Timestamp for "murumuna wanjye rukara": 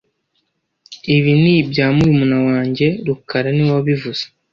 1.95-3.49